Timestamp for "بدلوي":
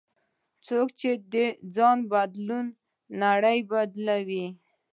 2.11-2.69, 3.69-4.45